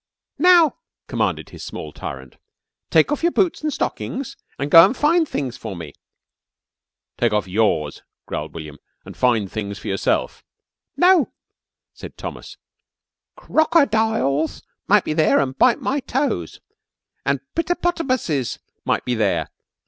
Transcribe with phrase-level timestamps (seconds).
[0.39, 2.37] "Now," commanded his small tyrant,
[2.89, 5.93] "take off your boots an' stockings an' go an' find things for me."
[7.19, 10.43] "Take off yours," growled William, "an' find things for yourself."
[10.97, 11.31] "No,"
[11.93, 12.57] said Thomas,
[13.37, 16.59] "crockerdiles might be there an' bite my toes.
[17.23, 19.51] An pittanopotamuses might be there.